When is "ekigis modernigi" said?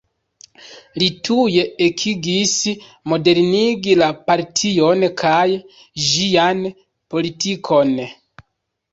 1.87-3.93